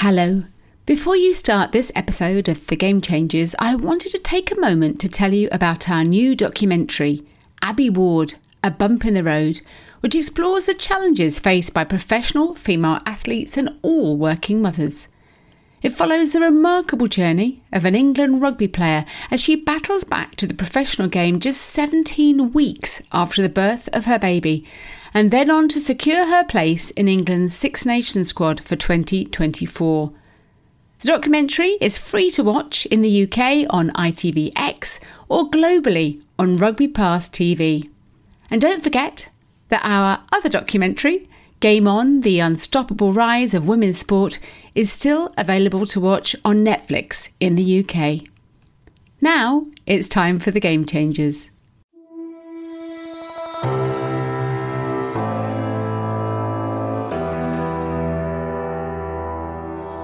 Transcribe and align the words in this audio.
Hello. 0.00 0.44
Before 0.84 1.16
you 1.16 1.32
start 1.32 1.72
this 1.72 1.90
episode 1.96 2.50
of 2.50 2.66
The 2.66 2.76
Game 2.76 3.00
Changers, 3.00 3.54
I 3.58 3.74
wanted 3.76 4.12
to 4.12 4.18
take 4.18 4.52
a 4.52 4.60
moment 4.60 5.00
to 5.00 5.08
tell 5.08 5.32
you 5.32 5.48
about 5.50 5.88
our 5.88 6.04
new 6.04 6.36
documentary, 6.36 7.22
Abbie 7.62 7.88
Ward 7.88 8.34
A 8.62 8.70
Bump 8.70 9.06
in 9.06 9.14
the 9.14 9.24
Road, 9.24 9.62
which 10.00 10.14
explores 10.14 10.66
the 10.66 10.74
challenges 10.74 11.40
faced 11.40 11.72
by 11.72 11.84
professional 11.84 12.54
female 12.54 13.00
athletes 13.06 13.56
and 13.56 13.70
all 13.80 14.18
working 14.18 14.60
mothers. 14.60 15.08
It 15.82 15.90
follows 15.90 16.32
the 16.32 16.40
remarkable 16.40 17.06
journey 17.06 17.62
of 17.72 17.84
an 17.84 17.94
England 17.94 18.42
rugby 18.42 18.66
player 18.66 19.04
as 19.30 19.40
she 19.40 19.56
battles 19.56 20.04
back 20.04 20.34
to 20.36 20.46
the 20.46 20.54
professional 20.54 21.08
game 21.08 21.38
just 21.38 21.60
17 21.60 22.52
weeks 22.52 23.02
after 23.12 23.42
the 23.42 23.48
birth 23.48 23.88
of 23.92 24.06
her 24.06 24.18
baby 24.18 24.66
and 25.12 25.30
then 25.30 25.50
on 25.50 25.68
to 25.68 25.80
secure 25.80 26.26
her 26.26 26.44
place 26.44 26.90
in 26.92 27.08
England's 27.08 27.54
Six 27.54 27.86
Nations 27.86 28.28
squad 28.28 28.62
for 28.62 28.76
2024. 28.76 30.12
The 31.00 31.08
documentary 31.08 31.76
is 31.80 31.98
free 31.98 32.30
to 32.32 32.42
watch 32.42 32.86
in 32.86 33.02
the 33.02 33.22
UK 33.24 33.66
on 33.70 33.90
ITVX 33.90 34.98
or 35.28 35.50
globally 35.50 36.22
on 36.38 36.56
Rugby 36.56 36.88
Pass 36.88 37.28
TV. 37.28 37.88
And 38.50 38.60
don't 38.60 38.82
forget 38.82 39.30
that 39.68 39.82
our 39.84 40.22
other 40.32 40.48
documentary, 40.48 41.28
Game 41.60 41.88
On 41.88 42.20
The 42.20 42.38
Unstoppable 42.38 43.14
Rise 43.14 43.54
of 43.54 43.66
Women's 43.66 43.96
Sport, 43.96 44.38
is 44.74 44.92
still 44.92 45.32
available 45.38 45.86
to 45.86 45.98
watch 45.98 46.36
on 46.44 46.62
Netflix 46.62 47.30
in 47.40 47.54
the 47.54 47.80
UK. 47.82 48.28
Now 49.22 49.66
it's 49.86 50.06
time 50.06 50.38
for 50.38 50.50
the 50.50 50.60
Game 50.60 50.84
Changers. 50.84 51.50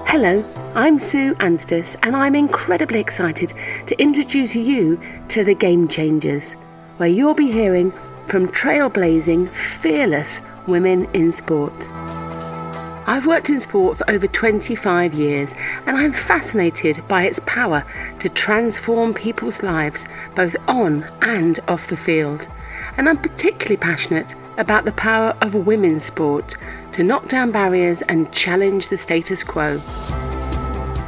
Hello, 0.07 0.43
I'm 0.73 0.97
Sue 0.97 1.35
Anstiss, 1.35 1.95
and 2.01 2.15
I'm 2.15 2.33
incredibly 2.33 2.99
excited 2.99 3.53
to 3.85 4.01
introduce 4.01 4.55
you 4.55 4.99
to 5.27 5.43
the 5.43 5.53
Game 5.53 5.87
Changers, 5.87 6.53
where 6.97 7.09
you'll 7.09 7.35
be 7.35 7.51
hearing 7.51 7.91
from 8.25 8.47
trailblazing, 8.47 9.49
fearless 9.49 10.41
women 10.67 11.05
in 11.13 11.31
sport. 11.31 11.73
I've 13.05 13.27
worked 13.27 13.49
in 13.49 13.59
sport 13.59 13.97
for 13.97 14.09
over 14.09 14.27
25 14.27 15.13
years, 15.13 15.53
and 15.85 15.97
I'm 15.97 16.13
fascinated 16.13 17.05
by 17.07 17.23
its 17.23 17.39
power 17.45 17.85
to 18.19 18.29
transform 18.29 19.13
people's 19.13 19.61
lives 19.61 20.05
both 20.35 20.55
on 20.69 21.05
and 21.21 21.59
off 21.67 21.87
the 21.87 21.97
field. 21.97 22.47
And 22.95 23.09
I'm 23.09 23.17
particularly 23.17 23.77
passionate 23.77 24.35
about 24.57 24.85
the 24.85 24.93
power 24.93 25.35
of 25.41 25.53
women's 25.55 26.03
sport 26.03 26.55
to 26.93 27.03
knock 27.03 27.27
down 27.27 27.51
barriers 27.51 28.01
and 28.03 28.31
challenge 28.31 28.87
the 28.87 28.97
status 28.97 29.43
quo. 29.43 29.81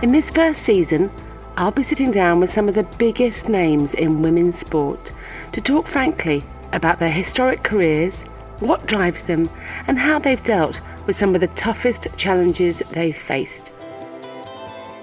In 0.01 0.11
this 0.11 0.29
first 0.31 0.63
season, 0.63 1.09
I'll 1.55 1.71
be 1.71 1.83
sitting 1.83 2.11
down 2.11 2.41
with 2.41 2.49
some 2.49 2.67
of 2.67 2.75
the 2.75 2.83
biggest 2.97 3.47
names 3.47 3.93
in 3.93 4.21
women's 4.21 4.57
sport 4.57 5.13
to 5.53 5.61
talk 5.61 5.87
frankly 5.87 6.43
about 6.73 6.99
their 6.99 7.11
historic 7.11 7.63
careers, 7.63 8.25
what 8.59 8.85
drives 8.87 9.23
them, 9.23 9.49
and 9.87 9.99
how 9.99 10.19
they've 10.19 10.43
dealt 10.43 10.81
with 11.05 11.15
some 11.15 11.35
of 11.35 11.41
the 11.41 11.47
toughest 11.47 12.07
challenges 12.17 12.79
they've 12.91 13.15
faced. 13.15 13.71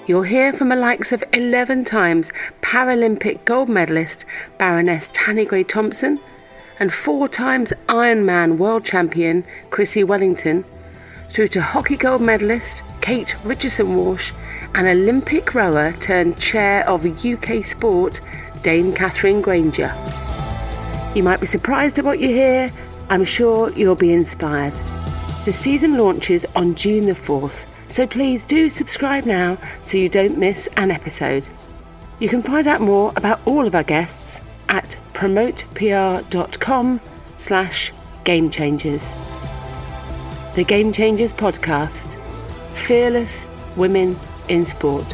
You'll 0.07 0.23
hear 0.23 0.53
from 0.53 0.69
the 0.69 0.77
likes 0.77 1.13
of 1.13 1.23
11 1.33 1.85
times 1.85 2.33
Paralympic 2.61 3.45
gold 3.45 3.69
medalist 3.69 4.25
Baroness 4.59 5.09
Tanni 5.13 5.47
Grey 5.47 5.63
Thompson 5.63 6.19
and 6.81 6.93
four 6.93 7.29
times 7.29 7.73
Ironman 7.89 8.57
world 8.57 8.85
champion 8.85 9.45
Chrissie 9.71 10.03
Wellington, 10.03 10.65
through 11.29 11.49
to 11.49 11.63
hockey 11.63 11.97
gold 11.97 12.21
medalist 12.21 12.83
Kate 13.01 13.37
Richardson 13.45 13.97
Walsh 13.97 14.33
and 14.75 14.87
Olympic 14.87 15.55
rower 15.55 15.93
turned 15.93 16.39
chair 16.39 16.89
of 16.89 17.07
UK 17.25 17.65
sport 17.65 18.21
Dame 18.63 18.93
Katherine 18.93 19.41
Grainger. 19.41 19.93
You 21.15 21.23
might 21.23 21.41
be 21.41 21.47
surprised 21.47 21.99
at 21.99 22.05
what 22.05 22.21
you 22.21 22.29
hear. 22.29 22.71
I'm 23.09 23.25
sure 23.25 23.71
you'll 23.73 23.95
be 23.95 24.13
inspired. 24.13 24.75
The 25.45 25.53
season 25.53 25.99
launches 25.99 26.45
on 26.57 26.75
June 26.75 27.07
the 27.07 27.13
4th, 27.13 27.67
so 27.91 28.07
please 28.07 28.43
do 28.43 28.71
subscribe 28.71 29.27
now 29.27 29.59
so 29.85 29.99
you 29.99 30.09
don't 30.09 30.39
miss 30.39 30.69
an 30.77 30.91
episode. 30.91 31.49
You 32.19 32.29
can 32.29 32.43
find 32.43 32.67
out 32.67 32.81
more 32.81 33.13
about 33.17 33.41
all 33.47 33.67
of 33.67 33.75
our 33.75 33.83
guests 33.83 34.41
at 34.69 34.97
promotepr.com 35.13 37.01
slash 37.39 37.93
game 38.25 38.51
changers. 38.51 39.03
The 40.55 40.65
Game 40.65 40.93
Changers 40.93 41.33
podcast. 41.33 42.15
Fearless 42.87 43.47
women 43.75 44.17
in 44.49 44.67
sport. 44.67 45.07